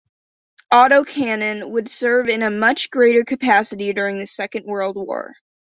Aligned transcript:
Autocannon 0.73 1.69
would 1.73 1.87
serve 1.87 2.27
in 2.27 2.41
a 2.41 2.49
much 2.49 2.89
greater 2.89 3.23
capacity 3.23 3.93
during 3.93 4.17
the 4.17 4.25
Second 4.25 4.65
World 4.65 4.95
War. 4.95 5.35